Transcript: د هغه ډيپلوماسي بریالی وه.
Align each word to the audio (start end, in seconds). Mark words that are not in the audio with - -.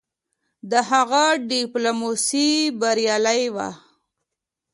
د 0.71 0.73
هغه 0.89 1.23
ډيپلوماسي 1.49 2.49
بریالی 2.79 3.43
وه. 3.55 3.69